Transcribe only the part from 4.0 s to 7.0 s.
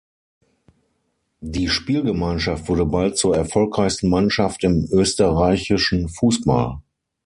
Mannschaft im österreichischen Fußball.